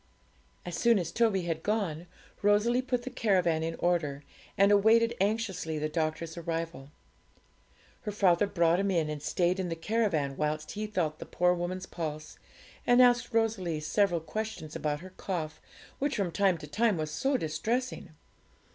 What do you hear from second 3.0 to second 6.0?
the caravan in order, and awaited anxiously the